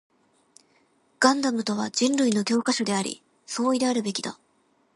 [1.19, 4.39] ガンダムとは人類の教科書であり、総意であるべきだ